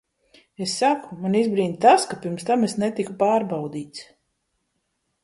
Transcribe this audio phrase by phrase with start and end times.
[0.65, 4.03] Es saku, mani izbrīna tas, ka pirms tam es netiku pārbaudīts.